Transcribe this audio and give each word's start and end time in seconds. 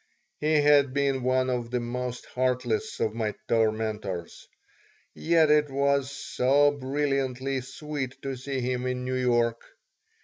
He 0.39 0.61
had 0.63 0.95
been 0.95 1.21
one 1.21 1.51
of 1.51 1.69
the 1.69 1.79
most 1.79 2.25
heartless 2.25 2.99
of 2.99 3.13
my 3.13 3.35
tormentors, 3.47 4.47
yet 5.13 5.51
it 5.51 5.69
was 5.69 6.09
so 6.09 6.75
thrillingly 6.79 7.61
sweet 7.61 8.19
to 8.23 8.35
see 8.35 8.61
him 8.61 8.87
in 8.87 9.05
New 9.05 9.13
York! 9.13 9.61